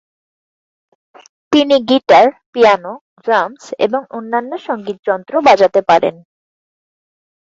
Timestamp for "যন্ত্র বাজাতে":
5.07-5.81